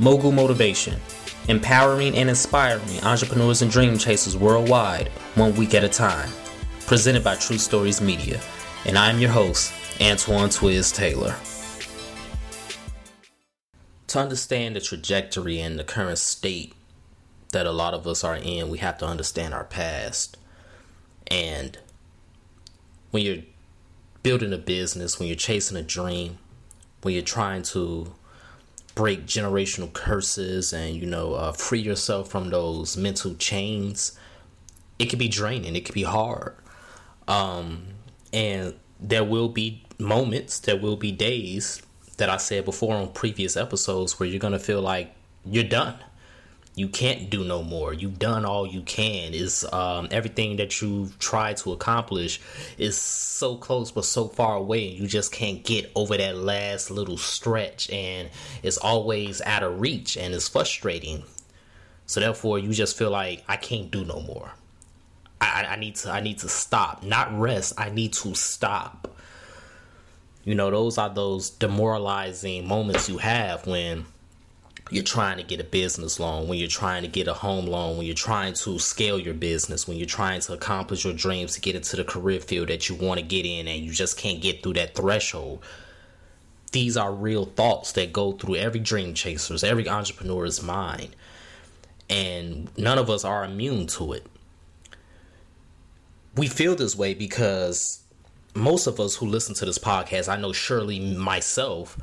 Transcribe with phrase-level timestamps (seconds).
[0.00, 0.98] Mogul Motivation,
[1.48, 6.30] empowering and inspiring entrepreneurs and dream chasers worldwide, one week at a time.
[6.86, 8.40] Presented by True Stories Media.
[8.86, 11.36] And I am your host, Antoine Twiz Taylor.
[14.06, 16.72] To understand the trajectory and the current state
[17.50, 20.38] that a lot of us are in, we have to understand our past.
[21.26, 21.78] And
[23.10, 23.42] when you're
[24.22, 26.38] building a business, when you're chasing a dream,
[27.02, 28.14] when you're trying to
[28.94, 34.18] break generational curses and you know uh, free yourself from those mental chains.
[34.98, 35.76] It can be draining.
[35.76, 36.56] It can be hard.
[37.26, 37.86] Um,
[38.32, 41.82] and there will be moments there will be days
[42.16, 45.14] that i said before on previous episodes where you're gonna feel like
[45.44, 45.96] you're done
[46.74, 47.92] you can't do no more.
[47.92, 49.34] You've done all you can.
[49.34, 52.40] Is um, everything that you've tried to accomplish
[52.78, 54.86] is so close but so far away.
[54.88, 58.30] You just can't get over that last little stretch, and
[58.62, 61.24] it's always out of reach, and it's frustrating.
[62.06, 64.52] So therefore, you just feel like I can't do no more.
[65.40, 66.10] I, I need to.
[66.10, 67.02] I need to stop.
[67.02, 67.74] Not rest.
[67.78, 69.14] I need to stop.
[70.44, 74.06] You know, those are those demoralizing moments you have when
[74.90, 77.96] you're trying to get a business loan, when you're trying to get a home loan,
[77.96, 81.60] when you're trying to scale your business, when you're trying to accomplish your dreams to
[81.60, 84.40] get into the career field that you want to get in and you just can't
[84.40, 85.62] get through that threshold.
[86.72, 91.14] These are real thoughts that go through every dream chaser's, every entrepreneur's mind.
[92.08, 94.26] And none of us are immune to it.
[96.36, 98.02] We feel this way because
[98.54, 101.98] most of us who listen to this podcast, I know surely myself,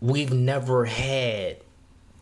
[0.00, 1.58] we've never had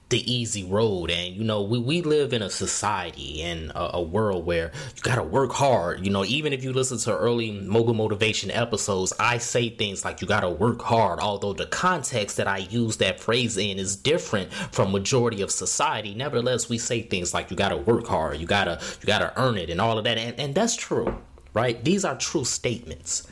[0.08, 1.10] the easy road.
[1.10, 5.02] And you know we, we live in a society and a, a, world where you
[5.02, 6.04] gotta work hard.
[6.04, 10.20] You know even if you listen to early mogul motivation episodes i say things like
[10.20, 14.52] you gotta work hard although the context that i use that phrase in is different
[14.52, 16.14] from majority of society.
[16.14, 18.38] Nevertheless we say things like you gotta work hard.
[18.38, 20.18] You gotta you gotta earn it and all of that.
[20.18, 21.18] And, and that's true
[21.54, 21.82] right?
[21.84, 23.26] These are true statements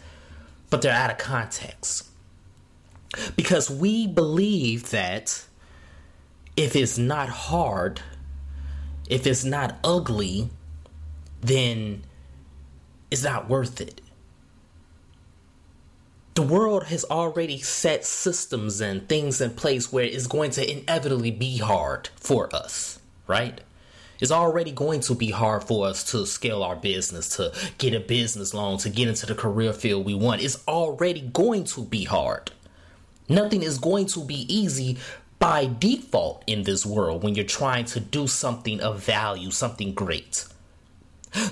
[0.68, 2.08] but they're out of context
[3.36, 5.44] because we believe that
[6.56, 8.00] if it's not hard,
[9.08, 10.50] if it's not ugly,
[11.40, 12.02] then
[13.10, 14.00] it's not worth it.
[16.34, 21.30] The world has already set systems and things in place where it's going to inevitably
[21.30, 23.60] be hard for us, right?
[24.20, 28.00] It's already going to be hard for us to scale our business, to get a
[28.00, 30.42] business loan, to get into the career field we want.
[30.42, 32.50] It's already going to be hard.
[33.28, 34.98] Nothing is going to be easy
[35.38, 40.46] by default in this world when you're trying to do something of value, something great.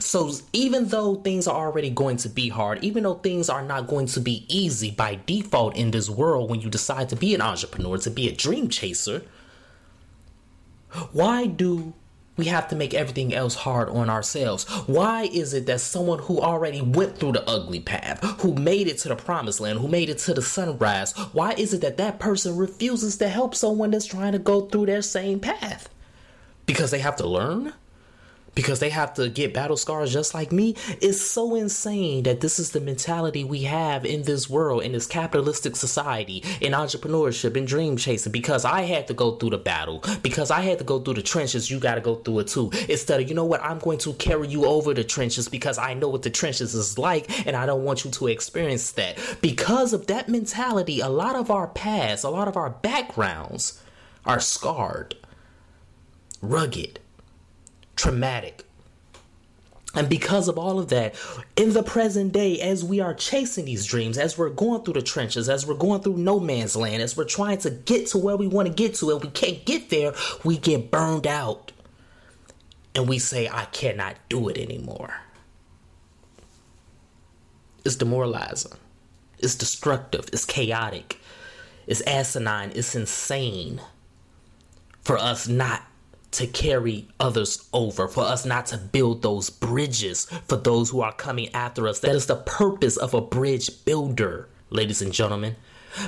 [0.01, 3.87] So, even though things are already going to be hard, even though things are not
[3.87, 7.43] going to be easy by default in this world when you decide to be an
[7.43, 9.23] entrepreneur, to be a dream chaser,
[11.13, 11.93] why do
[12.37, 14.65] we have to make everything else hard on ourselves.
[14.87, 18.99] Why is it that someone who already went through the ugly path, who made it
[18.99, 22.19] to the promised land, who made it to the sunrise, why is it that that
[22.19, 25.89] person refuses to help someone that's trying to go through their same path?
[26.67, 27.75] Because they have to learn?
[28.55, 32.59] Because they have to get battle scars just like me is so insane that this
[32.59, 37.67] is the mentality we have in this world in this capitalistic society in entrepreneurship and
[37.67, 40.99] dream chasing because i had to go through the battle because i had to go
[41.01, 42.71] through the trenches you got to go through it too.
[42.89, 45.95] Instead of you know what i'm going to carry you over the trenches because i
[45.95, 49.19] know what the trenches is like and i don't want you to experience that.
[49.41, 53.81] Because of that mentality a lot of our past a lot of our backgrounds
[54.25, 55.15] are scarred
[56.41, 57.01] rugged
[58.05, 58.65] traumatic.
[59.95, 61.15] And because of all of that,
[61.57, 65.03] in the present day, as we are chasing these dreams, as we're going through the
[65.03, 68.37] trenches, as we're going through no man's land, as we're trying to get to where
[68.37, 70.13] we want to get to and we can't get there,
[70.45, 71.73] we get burned out.
[72.95, 75.15] And we say, I cannot do it anymore.
[77.85, 78.73] It's demoralizing.
[79.39, 80.29] It's destructive.
[80.33, 81.19] It's chaotic.
[81.87, 82.73] It's asinine.
[82.75, 83.81] It's insane
[85.01, 85.83] for us not
[86.35, 91.13] to carry others over, for us not to build those bridges for those who are
[91.13, 92.01] coming after us.
[92.01, 95.57] That is the purpose of a bridge builder, ladies and gentlemen.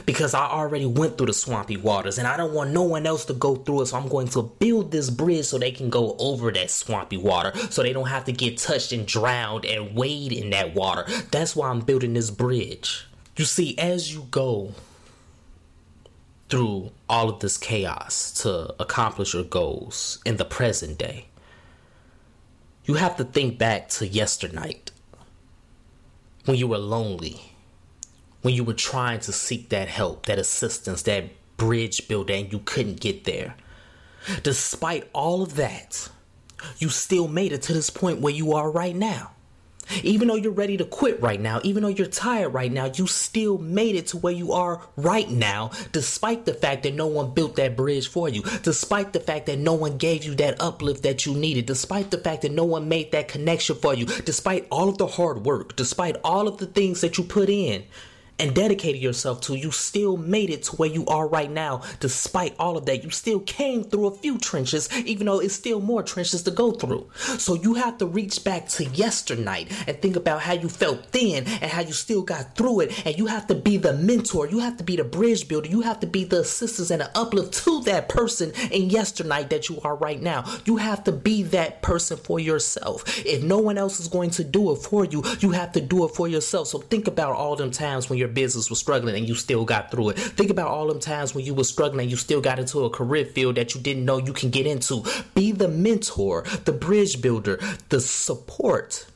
[0.05, 3.25] Because I already went through the swampy waters and I don't want no one else
[3.27, 3.87] to go through it.
[3.87, 7.57] So I'm going to build this bridge so they can go over that swampy water.
[7.71, 11.07] So they don't have to get touched and drowned and wade in that water.
[11.31, 13.07] That's why I'm building this bridge.
[13.37, 14.75] You see, as you go
[16.49, 21.27] through all of this chaos to accomplish your goals in the present day,
[22.85, 24.93] you have to think back to yesternight
[26.45, 27.53] when you were lonely,
[28.43, 31.25] when you were trying to seek that help, that assistance, that
[31.57, 33.57] bridge builder and you couldn't get there.
[34.43, 36.09] Despite all of that,
[36.79, 39.33] you still made it to this point where you are right now.
[40.03, 43.07] Even though you're ready to quit right now, even though you're tired right now, you
[43.07, 47.33] still made it to where you are right now, despite the fact that no one
[47.33, 51.03] built that bridge for you, despite the fact that no one gave you that uplift
[51.03, 54.67] that you needed, despite the fact that no one made that connection for you, despite
[54.71, 57.85] all of the hard work, despite all of the things that you put in
[58.39, 61.83] and dedicated yourself to, you still made it to where you are right now.
[62.01, 65.81] Despite all of that, you still came through a few trenches, even though it's still
[65.81, 67.09] more trenches to go through.
[67.17, 71.45] So you have to reach back to yesternight and think about how you felt then
[71.47, 73.07] and how you still got through it.
[73.07, 75.81] And you have to be the mentor, you have to be the bridge builder, you
[75.83, 79.81] have to be the assistance and the uplift to that person in yesternight that you
[79.83, 80.45] are right now.
[80.65, 83.05] You have to be that person for yourself.
[83.25, 86.05] If no one else is going to do it for you, you have to do
[86.05, 86.69] it for yourself.
[86.69, 89.65] So think about all them times when you're your business was struggling and you still
[89.65, 90.19] got through it.
[90.19, 92.91] Think about all them times when you were struggling and you still got into a
[92.91, 95.05] career field that you didn't know you can get into.
[95.35, 99.07] Be the mentor, the bridge builder, the support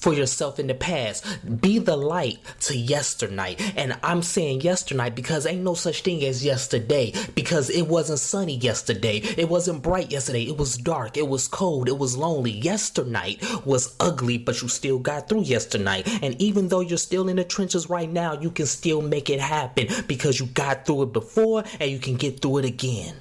[0.00, 1.24] for yourself in the past.
[1.60, 3.60] Be the light to yesternight.
[3.76, 8.56] And I'm saying yesternight because ain't no such thing as yesterday because it wasn't sunny
[8.56, 9.18] yesterday.
[9.18, 10.44] It wasn't bright yesterday.
[10.44, 11.16] It was dark.
[11.16, 11.88] It was cold.
[11.88, 12.60] It was lonely.
[12.60, 16.08] Yesternight was ugly, but you still got through yesternight.
[16.22, 19.40] And even though you're still in the trenches right now, you can still make it
[19.40, 23.16] happen because you got through it before and you can get through it again.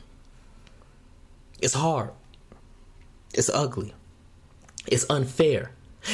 [1.62, 2.12] It's hard.
[3.34, 3.94] It's ugly.
[4.88, 5.72] It's unfair.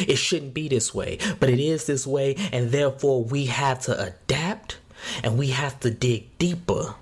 [0.07, 3.99] It shouldn't be this way, but it is this way, and therefore we have to
[3.99, 4.77] adapt
[5.23, 6.95] and we have to dig deeper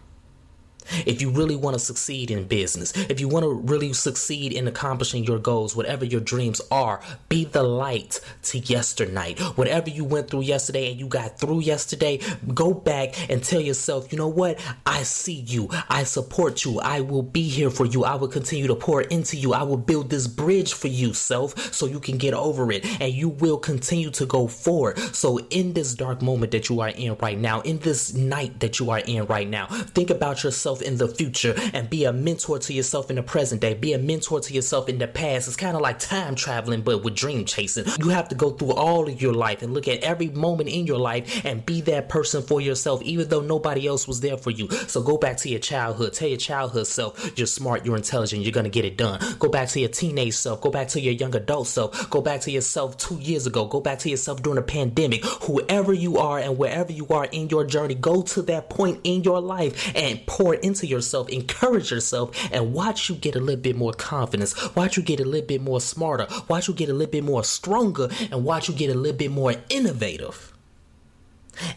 [1.06, 4.68] if you really want to succeed in business, if you want to really succeed in
[4.68, 9.40] accomplishing your goals, whatever your dreams are, be the light to yesternight.
[9.58, 12.20] Whatever you went through yesterday and you got through yesterday,
[12.54, 14.60] go back and tell yourself, you know what?
[14.86, 15.70] I see you.
[15.90, 16.80] I support you.
[16.80, 18.04] I will be here for you.
[18.04, 19.54] I will continue to pour into you.
[19.54, 23.14] I will build this bridge for you, self, so you can get over it and
[23.14, 24.98] you will continue to go forward.
[25.14, 28.80] So, in this dark moment that you are in right now, in this night that
[28.80, 32.14] you are in right now, think about yourself yourself in the future and be a
[32.14, 33.74] mentor to yourself in the present day.
[33.74, 35.48] Be a mentor to yourself in the past.
[35.48, 37.86] It's kind of like time traveling, but with dream chasing.
[38.00, 40.86] You have to go through all of your life and look at every moment in
[40.86, 44.52] your life and be that person for yourself, even though nobody else was there for
[44.52, 44.70] you.
[44.88, 46.14] So go back to your childhood.
[46.14, 49.20] Tell your childhood self you're smart, you're intelligent, you're going to get it done.
[49.40, 50.62] Go back to your teenage self.
[50.62, 52.10] Go back to your young adult self.
[52.10, 53.66] Go back to yourself two years ago.
[53.66, 55.24] Go back to yourself during a pandemic.
[55.24, 59.24] Whoever you are and wherever you are in your journey, go to that point in
[59.24, 63.76] your life and pour into yourself, encourage yourself, and watch you get a little bit
[63.76, 64.76] more confidence.
[64.76, 66.28] Watch you get a little bit more smarter.
[66.48, 69.32] Watch you get a little bit more stronger, and watch you get a little bit
[69.32, 70.54] more innovative.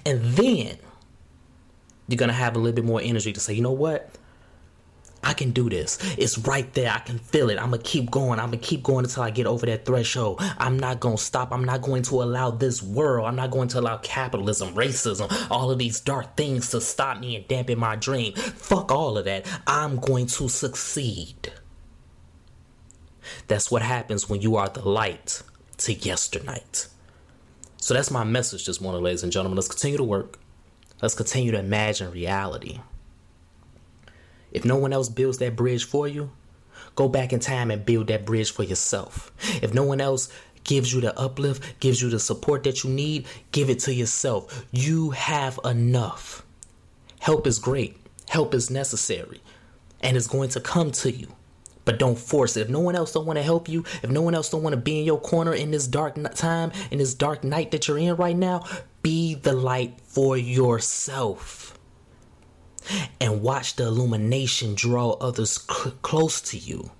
[0.04, 0.78] And then
[2.08, 4.10] you're gonna have a little bit more energy to say, you know what?
[5.26, 5.98] I can do this.
[6.16, 6.92] It's right there.
[6.92, 7.58] I can feel it.
[7.58, 8.38] I'm going to keep going.
[8.38, 10.40] I'm going to keep going until I get over that threshold.
[10.56, 11.50] I'm not going to stop.
[11.50, 15.70] I'm not going to allow this world, I'm not going to allow capitalism, racism, all
[15.72, 18.34] of these dark things to stop me and dampen my dream.
[18.34, 19.46] Fuck all of that.
[19.66, 21.52] I'm going to succeed.
[23.48, 25.42] That's what happens when you are the light
[25.78, 26.86] to yesternight.
[27.78, 29.56] So that's my message this morning, ladies and gentlemen.
[29.56, 30.38] Let's continue to work.
[31.02, 32.80] Let's continue to imagine reality.
[34.56, 36.30] If no one else builds that bridge for you,
[36.94, 39.30] go back in time and build that bridge for yourself.
[39.62, 40.30] If no one else
[40.64, 44.64] gives you the uplift, gives you the support that you need, give it to yourself.
[44.72, 46.42] You have enough.
[47.20, 47.98] Help is great.
[48.30, 49.42] Help is necessary.
[50.00, 51.28] And it's going to come to you.
[51.84, 52.62] But don't force it.
[52.62, 54.72] If no one else don't want to help you, if no one else don't want
[54.72, 57.98] to be in your corner in this dark time, in this dark night that you're
[57.98, 58.64] in right now,
[59.02, 61.65] be the light for yourself
[63.20, 66.90] and watch the illumination draw others close to you.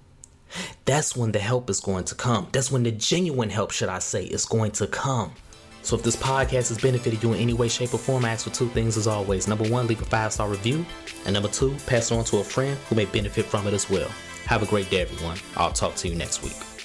[0.84, 2.48] That's when the help is going to come.
[2.52, 5.32] That's when the genuine help, should I say, is going to come.
[5.82, 8.44] So if this podcast has benefited you in any way, shape, or form, I ask
[8.44, 9.46] for two things as always.
[9.46, 10.84] Number one, leave a five star review.
[11.24, 13.88] And number two, pass it on to a friend who may benefit from it as
[13.88, 14.08] well.
[14.46, 15.38] Have a great day, everyone.
[15.56, 16.75] I'll talk to you next week.